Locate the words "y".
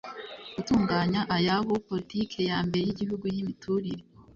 2.85-2.91, 3.33-3.37